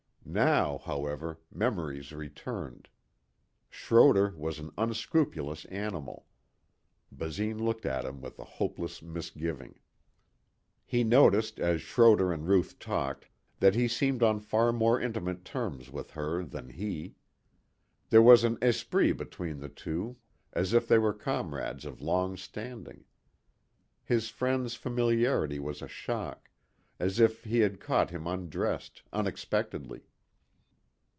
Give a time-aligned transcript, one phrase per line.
[0.23, 2.87] Now, however, memories returned.
[3.69, 6.25] Schroder was an unscrupulous animal.
[7.11, 9.77] Basine looked at him with a hopeless misgiving.
[10.85, 13.27] He noticed as Schroder and Ruth talked
[13.59, 17.15] that he seemed on far more intimate terms with her than he.
[18.09, 20.15] There was an esprit between the two
[20.53, 23.03] as if they were comrades of long standing.
[24.05, 26.49] His friend's familiarity was a shock
[27.01, 30.07] as if he had caught him undressed, unexpectedly.